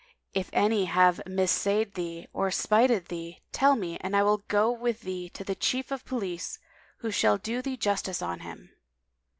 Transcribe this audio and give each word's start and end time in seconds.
If 0.33 0.49
any 0.51 0.85
have 0.85 1.21
missaid 1.27 1.93
thee 1.93 2.25
or 2.33 2.49
spited 2.49 3.09
thee, 3.09 3.37
tell 3.51 3.75
me 3.75 3.97
and 3.99 4.15
I 4.15 4.23
will 4.23 4.39
go 4.47 4.71
with 4.71 5.01
thee 5.01 5.29
to 5.35 5.43
the 5.43 5.53
Chief 5.53 5.91
of 5.91 6.05
Police, 6.05 6.57
who 7.01 7.11
shall 7.11 7.37
do 7.37 7.61
thee 7.61 7.77
justice 7.77 8.19
on 8.19 8.39
him." 8.39 8.71